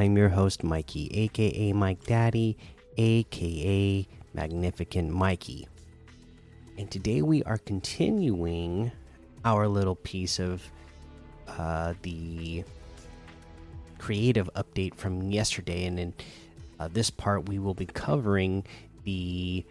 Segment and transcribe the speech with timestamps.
[0.00, 2.56] I'm your host, Mikey, aka Mike Daddy,
[2.98, 5.66] aka Magnificent Mikey.
[6.78, 8.92] And today we are continuing
[9.44, 10.62] our little piece of
[11.48, 12.62] uh, the
[13.98, 15.86] creative update from yesterday.
[15.86, 16.14] And in
[16.78, 18.64] uh, this part, we will be covering
[19.02, 19.64] the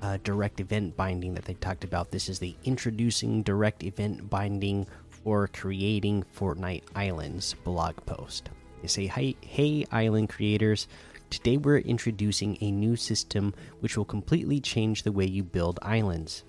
[0.00, 2.12] uh, direct event binding that they talked about.
[2.12, 8.48] This is the introducing direct event binding for creating Fortnite Islands blog post.
[8.82, 10.88] They say, hey, hey, island creators.
[11.30, 16.42] Today we're introducing a new system which will completely change the way you build islands.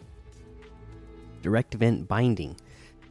[1.43, 2.57] Direct event binding.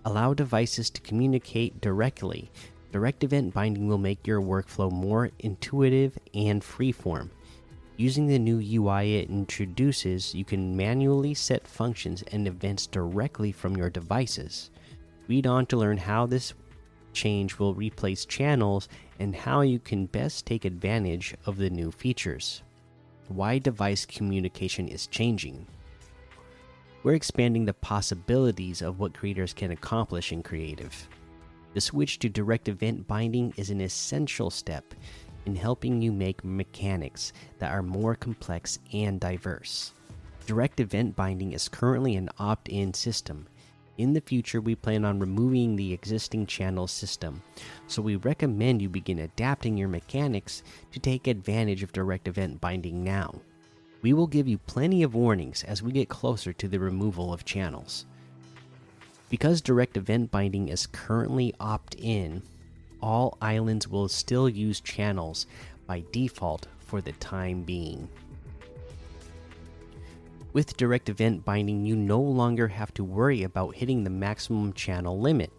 [0.04, 2.50] Allow devices to communicate directly.
[2.90, 7.30] Direct event binding will make your workflow more intuitive and freeform.
[7.96, 13.76] Using the new UI it introduces, you can manually set functions and events directly from
[13.76, 14.70] your devices.
[15.28, 16.54] Read on to learn how this
[17.12, 18.88] change will replace channels
[19.22, 22.64] and how you can best take advantage of the new features.
[23.28, 25.64] Why device communication is changing.
[27.04, 31.08] We're expanding the possibilities of what creators can accomplish in creative.
[31.72, 34.92] The switch to direct event binding is an essential step
[35.46, 39.92] in helping you make mechanics that are more complex and diverse.
[40.46, 43.46] Direct event binding is currently an opt in system.
[43.98, 47.42] In the future, we plan on removing the existing channel system,
[47.86, 50.62] so we recommend you begin adapting your mechanics
[50.92, 53.34] to take advantage of direct event binding now.
[54.00, 57.44] We will give you plenty of warnings as we get closer to the removal of
[57.44, 58.06] channels.
[59.28, 62.42] Because direct event binding is currently opt in,
[63.00, 65.46] all islands will still use channels
[65.86, 68.08] by default for the time being.
[70.52, 75.18] With direct event binding, you no longer have to worry about hitting the maximum channel
[75.18, 75.50] limit.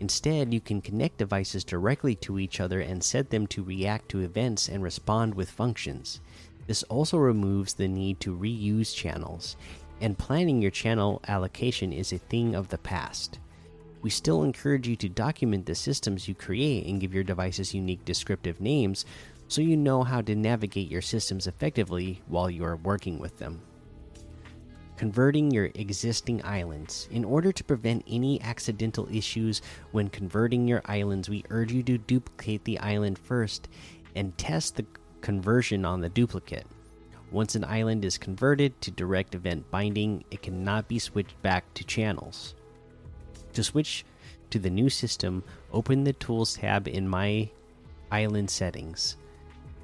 [0.00, 4.20] Instead, you can connect devices directly to each other and set them to react to
[4.20, 6.20] events and respond with functions.
[6.66, 9.56] This also removes the need to reuse channels,
[10.00, 13.38] and planning your channel allocation is a thing of the past.
[14.02, 18.04] We still encourage you to document the systems you create and give your devices unique
[18.04, 19.04] descriptive names
[19.46, 23.62] so you know how to navigate your systems effectively while you are working with them.
[24.96, 27.06] Converting your existing islands.
[27.10, 29.60] In order to prevent any accidental issues
[29.92, 33.68] when converting your islands, we urge you to duplicate the island first
[34.14, 34.86] and test the
[35.20, 36.66] conversion on the duplicate.
[37.30, 41.84] Once an island is converted to direct event binding, it cannot be switched back to
[41.84, 42.54] channels.
[43.52, 44.04] To switch
[44.50, 45.42] to the new system,
[45.72, 47.50] open the Tools tab in My
[48.10, 49.16] Island Settings.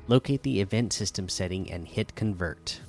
[0.09, 2.81] Locate the Event System setting and hit Convert.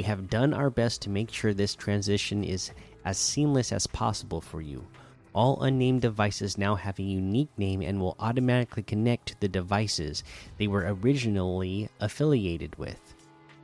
[0.00, 2.70] We have done our best to make sure this transition is
[3.04, 4.86] as seamless as possible for you.
[5.34, 10.24] All unnamed devices now have a unique name and will automatically connect to the devices
[10.56, 13.14] they were originally affiliated with.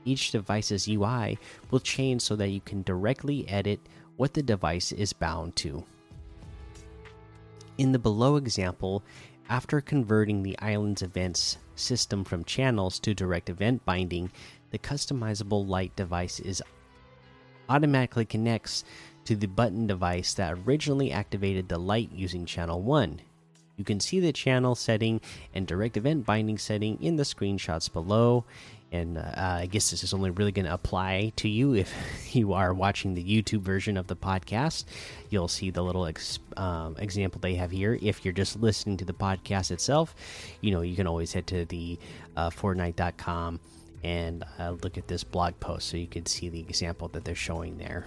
[0.04, 1.38] Each device's UI
[1.70, 3.80] will change so that you can directly edit
[4.18, 5.86] what the device is bound to.
[7.78, 9.02] In the below example,
[9.48, 14.30] after converting the island's events system from channels to direct event binding,
[14.76, 16.62] the customizable light device is
[17.70, 18.84] automatically connects
[19.24, 23.22] to the button device that originally activated the light using channel 1.
[23.78, 25.22] You can see the channel setting
[25.54, 28.44] and direct event binding setting in the screenshots below
[28.92, 31.92] and uh, I guess this is only really going to apply to you if
[32.34, 34.84] you are watching the YouTube version of the podcast.
[35.30, 37.98] You'll see the little ex um, example they have here.
[38.00, 40.14] If you're just listening to the podcast itself,
[40.60, 41.98] you know you can always head to the
[42.36, 43.60] uh, Fortnite.com
[44.06, 47.34] and uh, look at this blog post so you can see the example that they're
[47.34, 48.06] showing there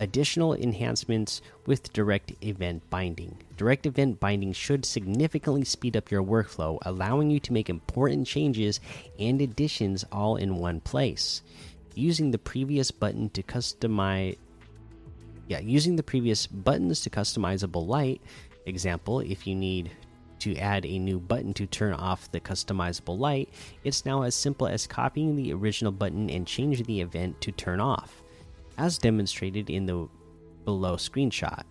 [0.00, 3.38] additional enhancements with direct event binding.
[3.56, 8.80] Direct event binding should significantly speed up your workflow, allowing you to make important changes
[9.20, 11.40] and additions all in one place.
[11.94, 14.36] Using the previous button to customize
[15.46, 18.20] yeah, using the previous buttons to customizable light,
[18.66, 19.90] example, if you need
[20.42, 23.48] to add a new button to turn off the customizable light,
[23.84, 27.80] it's now as simple as copying the original button and changing the event to turn
[27.80, 28.22] off
[28.76, 30.08] as demonstrated in the
[30.64, 31.62] below screenshot.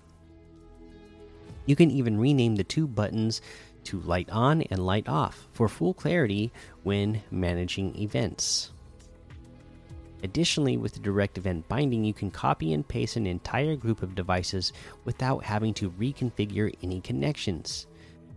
[1.65, 3.41] You can even rename the two buttons
[3.85, 6.51] to light on and light off for full clarity
[6.83, 8.71] when managing events.
[10.23, 14.15] Additionally, with the direct event binding, you can copy and paste an entire group of
[14.15, 14.71] devices
[15.03, 17.87] without having to reconfigure any connections.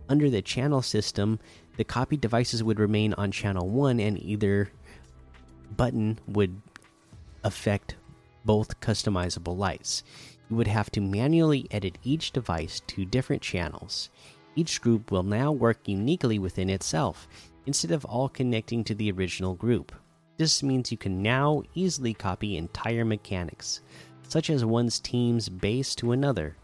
[0.07, 1.39] Under the channel system,
[1.77, 4.71] the copied devices would remain on channel 1 and either
[5.75, 6.61] button would
[7.43, 7.95] affect
[8.45, 10.03] both customizable lights.
[10.49, 14.09] You would have to manually edit each device to different channels.
[14.55, 17.27] Each group will now work uniquely within itself,
[17.65, 19.91] instead of all connecting to the original group.
[20.37, 23.81] This means you can now easily copy entire mechanics,
[24.27, 26.55] such as one's team's base to another.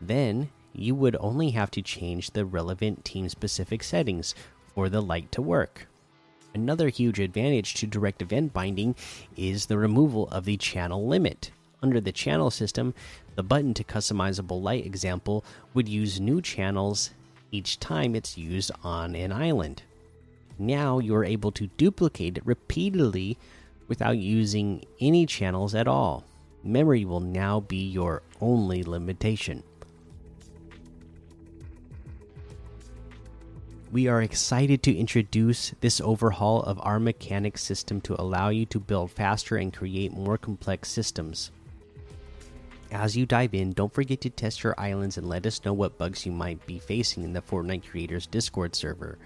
[0.00, 4.34] Then, you would only have to change the relevant team specific settings
[4.74, 5.86] for the light to work.
[6.54, 8.94] Another huge advantage to direct event binding
[9.36, 11.50] is the removal of the channel limit.
[11.82, 12.94] Under the channel system,
[13.34, 17.10] the button to customizable light example would use new channels
[17.50, 19.82] each time it's used on an island.
[20.58, 23.38] Now you're able to duplicate it repeatedly
[23.88, 26.24] without using any channels at all.
[26.62, 29.62] Memory will now be your only limitation.
[33.92, 38.80] We are excited to introduce this overhaul of our mechanics system to allow you to
[38.80, 41.50] build faster and create more complex systems.
[42.90, 45.98] As you dive in, don't forget to test your islands and let us know what
[45.98, 49.18] bugs you might be facing in the Fortnite Creators Discord server.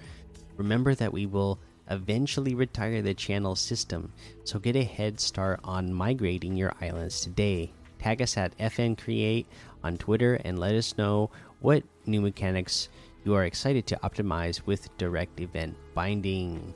[0.57, 5.93] Remember that we will eventually retire the channel system, so get a head start on
[5.95, 7.71] migrating your islands today.
[8.01, 9.47] Tag us at FN Create
[9.85, 11.31] on Twitter and let us know
[11.61, 12.89] what new mechanics
[13.27, 16.73] you are excited to optimize with direct event binding.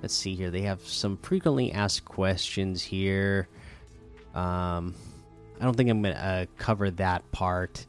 [0.00, 0.48] Let's see here.
[0.48, 3.48] They have some frequently asked questions here.
[4.32, 4.94] Um,
[5.60, 7.84] I don't think I'm going to uh, cover that part.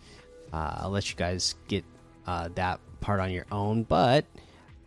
[0.51, 1.85] Uh, I'll let you guys get
[2.25, 3.83] uh, that part on your own.
[3.83, 4.25] But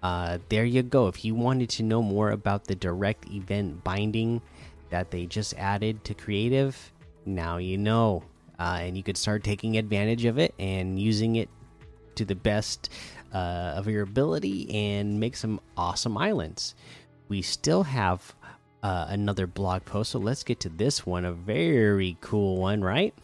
[0.03, 1.07] uh, there you go.
[1.07, 4.43] If you wanted to know more about the direct event binding
[4.91, 6.93] that they just added to creative,
[7.25, 8.25] now you know.
[8.59, 11.49] Uh, and you could start taking advantage of it and using it
[12.17, 12.91] to the best
[13.33, 16.75] uh, of your ability and make some awesome islands.
[17.29, 18.35] We still have
[18.83, 21.25] uh, another blog post, so let's get to this one.
[21.25, 23.15] A very cool one, right?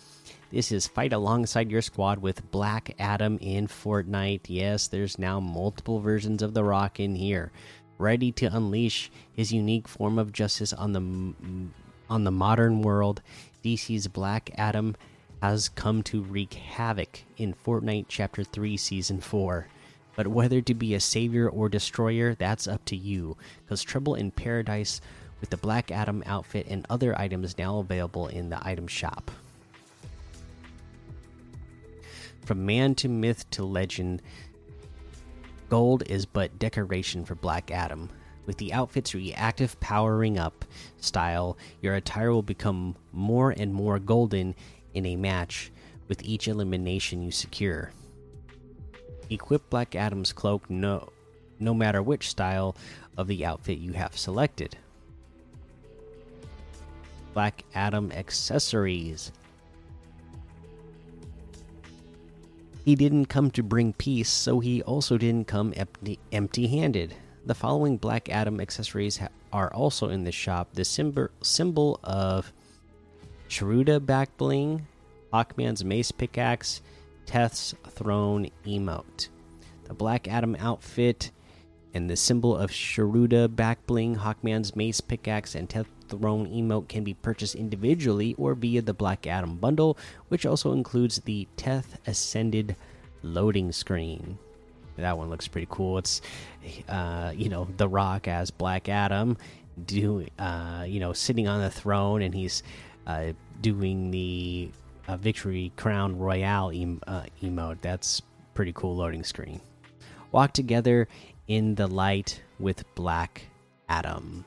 [0.51, 4.43] This is fight alongside your squad with Black Adam in Fortnite.
[4.47, 7.53] Yes, there's now multiple versions of The Rock in here,
[7.99, 11.73] ready to unleash his unique form of justice on the
[12.09, 13.21] on the modern world.
[13.63, 14.97] DC's Black Adam
[15.43, 19.67] has come to wreak havoc in Fortnite Chapter 3 Season 4.
[20.17, 24.33] But whether to be a savior or destroyer, that's up to you, because Trouble in
[24.33, 25.01] Paradise
[25.41, 29.31] with the Black Adam outfit and other items now available in the item shop.
[32.45, 34.23] From man to myth to legend,
[35.69, 38.11] gold is but decoration for Black Adam.
[38.47, 40.65] With the outfit's reactive powering up
[40.97, 44.55] style, your attire will become more and more golden
[44.95, 45.71] in a match
[46.09, 47.93] with each elimination you secure.
[49.31, 51.11] Equip Black Adam's cloak no
[51.61, 52.77] no matter which style
[53.17, 54.77] of the outfit you have selected.
[57.35, 59.33] Black Adam accessories
[62.89, 65.75] He didn't come to bring peace, so he also didn't come
[66.33, 67.15] empty handed.
[67.45, 69.21] The following Black Adam accessories
[69.53, 72.51] are also in the shop the symbol, symbol of
[73.49, 74.87] Sharuda back bling,
[75.33, 76.83] Hawkman's mace pickaxe,
[77.27, 79.29] Teth's throne emote.
[79.85, 81.31] The Black Adam outfit
[81.95, 87.05] and the symbol of Sharuda back bling, Hawkman's mace pickaxe, and Teth throne emote can
[87.05, 92.77] be purchased individually or via the Black Adam bundle, which also includes the Teth Ascended
[93.23, 94.39] loading screen.
[94.97, 95.99] That one looks pretty cool.
[95.99, 96.21] It's,
[96.89, 99.37] uh, you know, The Rock as Black Adam,
[99.87, 102.63] doing, uh, you know, sitting on the throne, and he's
[103.61, 104.71] doing the
[105.09, 107.81] uh, Victory Crown Royale em uh, emote.
[107.81, 108.23] That's
[108.55, 109.61] pretty cool loading screen.
[110.33, 111.09] Walk together
[111.47, 113.43] in the light with Black
[113.89, 114.45] Adam.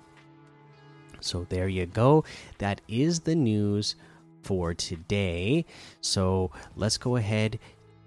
[1.19, 2.23] So there you go.
[2.59, 3.95] That is the news
[4.43, 5.65] for today.
[6.01, 7.59] So let's go ahead,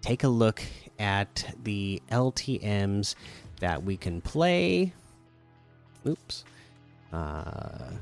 [0.03, 0.63] take a look
[0.99, 3.15] at the LTMs
[3.61, 4.93] that we can play.
[6.07, 6.45] Oops.
[7.13, 7.93] Uh,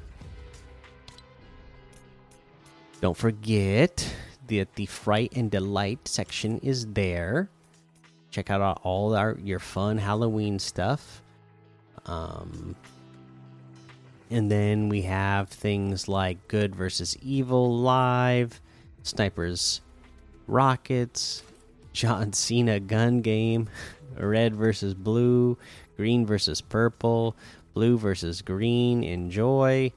[3.03, 4.15] don't forget
[4.47, 7.51] that the fright and delight section is there.
[8.31, 11.21] Check out all our your fun Halloween stuff.
[12.07, 12.77] Um,
[14.31, 18.61] and then we have things like Good versus Evil Live,
[19.03, 19.81] Snipers
[20.47, 21.43] Rockets,
[21.93, 23.69] John Cena Gun Game,
[24.17, 25.59] red versus blue,
[25.97, 27.35] green versus purple,
[27.75, 29.03] blue versus green.
[29.03, 29.93] Enjoy.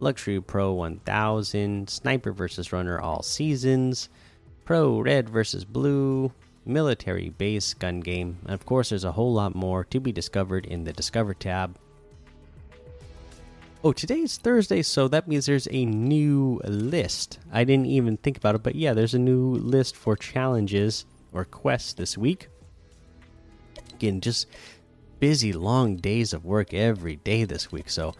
[0.00, 4.08] Luxury Pro 1000, Sniper versus Runner all seasons,
[4.64, 6.32] Pro Red versus Blue,
[6.64, 8.38] Military Base gun game.
[8.44, 11.76] And of course, there's a whole lot more to be discovered in the Discover tab.
[13.82, 17.38] Oh, today is Thursday, so that means there's a new list.
[17.50, 21.46] I didn't even think about it, but yeah, there's a new list for challenges or
[21.46, 22.48] quests this week.
[23.94, 24.48] Again, just
[25.18, 28.14] busy, long days of work every day this week, so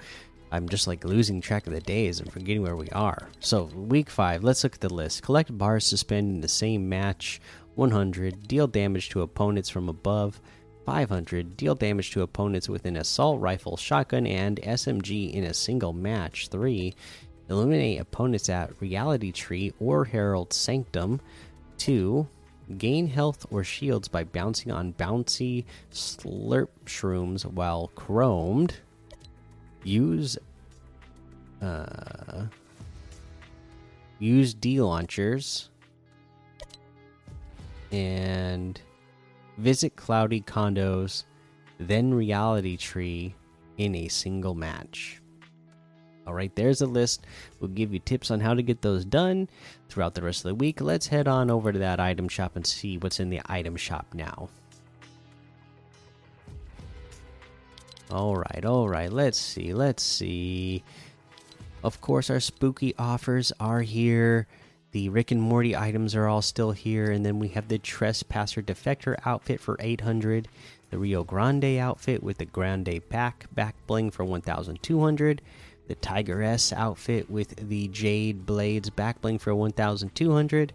[0.53, 3.29] I'm just like losing track of the days and forgetting where we are.
[3.39, 5.23] So, week five, let's look at the list.
[5.23, 7.41] Collect bars to spend in the same match
[7.77, 10.41] 100, deal damage to opponents from above
[10.85, 11.57] 500.
[11.57, 16.49] Deal damage to opponents with an assault rifle, shotgun, and SMG in a single match.
[16.49, 16.95] 3.
[17.49, 21.21] Eliminate opponents at Reality Tree or Herald Sanctum.
[21.79, 22.27] 2.
[22.77, 28.73] Gain health or shields by bouncing on bouncy slurp shrooms while chromed.
[29.83, 30.39] Use
[31.63, 32.45] uh,
[34.19, 35.71] use D launchers
[37.93, 38.81] and
[39.59, 41.25] visit cloudy condos,
[41.79, 43.35] then reality tree
[43.79, 45.21] in a single match.
[46.27, 47.27] All right, there's a list.
[47.59, 49.49] We'll give you tips on how to get those done
[49.89, 50.81] throughout the rest of the week.
[50.81, 54.07] Let's head on over to that item shop and see what's in the item shop
[54.15, 54.49] now.
[58.11, 59.13] All right, all right.
[59.13, 59.73] Let's see.
[59.73, 60.83] Let's see.
[61.85, 64.47] Of course, our spooky offers are here.
[64.93, 68.61] The Rick and Morty items are all still here, and then we have the Trespasser
[68.61, 70.49] Defector outfit for 800,
[70.91, 75.43] the Rio Grande outfit with the Grande pack back bling for 1,200,
[75.87, 80.73] the Tigress outfit with the Jade Blades back bling for 1,200,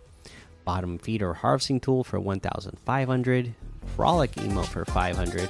[0.63, 3.54] Bottom Feeder Harvesting Tool for 1,500,
[3.98, 5.50] Frolic emote for 500.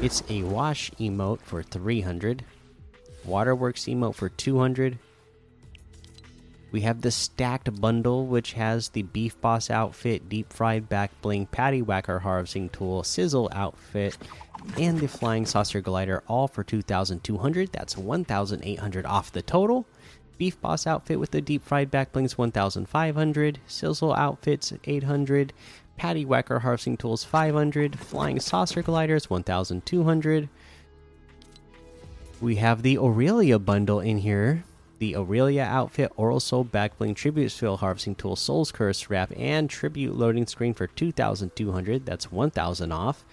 [0.00, 2.44] It's a Wash emote for 300,
[3.24, 4.98] Waterworks emote for 200
[6.72, 11.46] we have the stacked bundle, which has the Beef Boss outfit, Deep Fried Back Bling,
[11.46, 14.16] Patty Whacker Harvesting Tool, Sizzle outfit,
[14.78, 17.72] and the Flying Saucer Glider, all for 2,200.
[17.72, 19.84] That's 1,800 off the total.
[20.38, 23.58] Beef Boss outfit with the Deep Fried Back Blings, 1,500.
[23.66, 25.52] Sizzle outfits, 800.
[25.96, 27.98] Patty Whacker Harvesting Tools, 500.
[27.98, 30.48] Flying Saucer Gliders, 1,200.
[32.40, 34.64] We have the Aurelia bundle in here
[35.02, 40.14] the Aurelia outfit, Oral Soul Backbling, Tribute Sphere Harvesting Tool, Soul's Curse Wrap, and Tribute
[40.14, 42.06] Loading Screen for 2,200.
[42.06, 43.24] That's 1,000 off.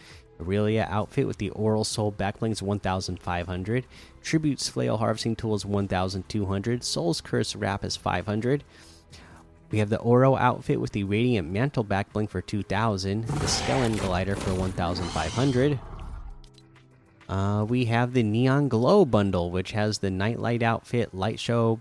[0.41, 3.85] Aurelia outfit with the Oral Soul Backblings 1,500.
[4.23, 6.83] Tribute Flail Harvesting Tools 1,200.
[6.83, 8.63] Soul's Curse Wrap is 500.
[9.71, 13.25] We have the Oro outfit with the Radiant Mantle Backbling for 2,000.
[13.25, 15.79] The Skellen Glider for 1,500.
[17.27, 21.79] Uh, we have the Neon Glow bundle, which has the Nightlight outfit, Light Show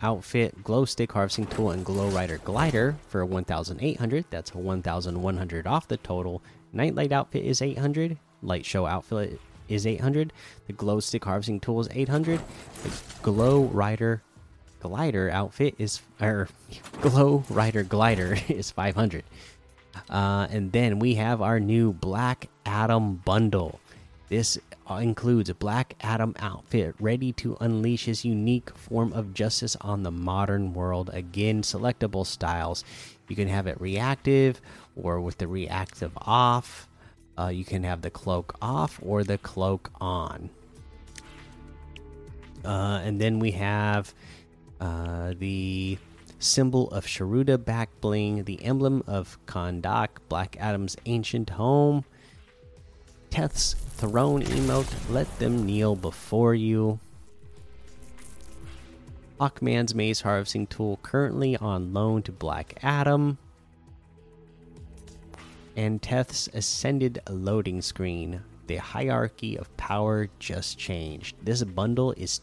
[0.00, 4.24] outfit, Glow Stick harvesting tool, and Glow Rider glider for 1,800.
[4.30, 6.42] That's 1,100 off the total.
[6.72, 8.16] Nightlight outfit is 800.
[8.42, 9.38] Light Show outfit
[9.68, 10.32] is 800.
[10.66, 12.40] The Glow Stick harvesting tool is 800.
[12.82, 12.90] The
[13.22, 14.22] Glow Rider
[14.80, 16.48] glider outfit is or
[17.00, 19.24] Glow Rider glider is 500.
[20.10, 23.80] Uh, and then we have our new Black Adam bundle.
[24.28, 24.58] This
[24.90, 30.10] includes a Black Adam outfit ready to unleash his unique form of justice on the
[30.10, 31.10] modern world.
[31.12, 32.84] Again, selectable styles.
[33.28, 34.60] You can have it reactive
[34.96, 36.88] or with the reactive off.
[37.38, 40.50] Uh, you can have the cloak off or the cloak on.
[42.64, 44.12] Uh, and then we have
[44.80, 45.98] uh, the
[46.38, 52.04] symbol of Sharuda back bling, the emblem of Kahndaq, Black Adam's ancient home
[53.36, 54.90] Teth's throne emote.
[55.10, 56.98] Let them kneel before you.
[59.38, 63.36] Hawkman's Mace Harvesting Tool currently on loan to Black Adam.
[65.76, 68.40] And Teth's Ascended Loading Screen.
[68.68, 71.36] The hierarchy of power just changed.
[71.42, 72.40] This bundle is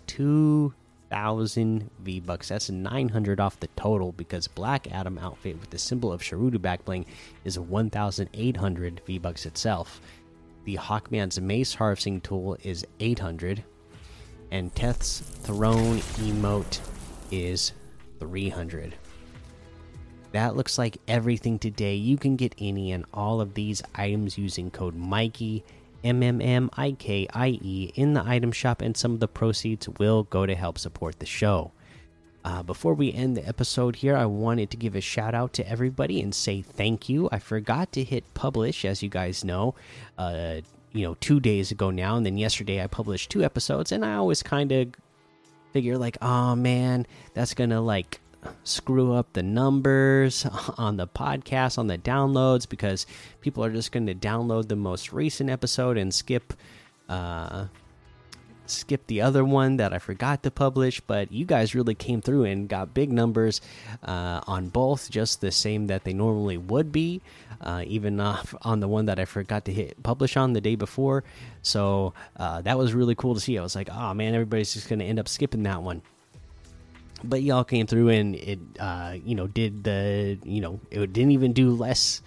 [1.13, 2.49] 2,000 V bucks.
[2.49, 7.05] That's 900 off the total because Black Adam outfit with the symbol of Sharuda backbling
[7.45, 10.01] is 1,800 V bucks itself.
[10.65, 13.63] The Hawkman's Mace Harvesting Tool is 800.
[14.49, 16.79] And Teth's Throne Emote
[17.31, 17.73] is
[18.19, 18.95] 300.
[20.31, 21.93] That looks like everything today.
[21.93, 25.63] You can get any and all of these items using code Mikey,
[26.03, 29.27] M M M I K I E, in the item shop, and some of the
[29.27, 31.71] proceeds will go to help support the show.
[32.45, 35.69] Uh, before we end the episode here, I wanted to give a shout out to
[35.69, 37.29] everybody and say thank you.
[37.31, 39.75] I forgot to hit publish, as you guys know,
[40.17, 40.59] uh,
[40.91, 44.15] you know, two days ago now, and then yesterday I published two episodes, and I
[44.15, 44.89] always kind of
[45.71, 48.19] figure like, oh man, that's gonna like
[48.63, 50.45] screw up the numbers
[50.77, 53.05] on the podcast on the downloads because
[53.41, 56.53] people are just going to download the most recent episode and skip
[57.09, 57.65] uh
[58.65, 62.45] skip the other one that I forgot to publish, but you guys really came through
[62.45, 63.61] and got big numbers
[64.03, 67.21] uh, on both, just the same that they normally would be,
[67.61, 71.23] uh, even on the one that I forgot to hit publish on the day before.
[71.61, 73.57] So uh, that was really cool to see.
[73.57, 76.01] I was like, oh man, everybody's just going to end up skipping that one
[77.23, 81.31] but y'all came through and it uh you know did the you know it didn't
[81.31, 82.21] even do less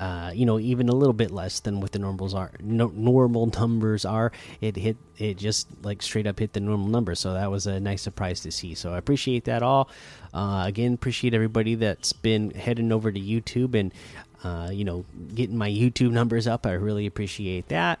[0.00, 3.46] uh you know even a little bit less than what the normals are no, normal
[3.46, 4.30] numbers are.
[4.60, 7.14] It hit it just like straight up hit the normal number.
[7.14, 8.74] So that was a nice surprise to see.
[8.74, 9.88] So i appreciate that all.
[10.32, 13.92] Uh again appreciate everybody that's been heading over to youtube and
[14.44, 15.04] uh you know
[15.34, 16.66] getting my youtube numbers up.
[16.66, 18.00] I really appreciate that